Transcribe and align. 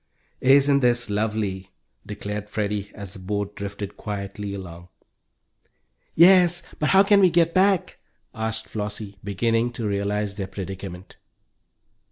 "Isn't 0.39 0.79
this 0.79 1.11
lovely!" 1.11 1.69
declared 2.03 2.49
Freddie, 2.49 2.89
as 2.95 3.13
the 3.13 3.19
boat 3.19 3.55
drifted 3.55 3.97
quietly 3.97 4.55
along. 4.55 4.89
"Yes, 6.15 6.63
but 6.79 6.89
how 6.89 7.03
can 7.03 7.19
we 7.19 7.29
get 7.29 7.53
back?" 7.53 7.99
asked 8.33 8.67
Flossie, 8.67 9.19
beginning 9.23 9.71
to 9.73 9.85
realize 9.87 10.37
their 10.37 10.47
predicament. 10.47 11.17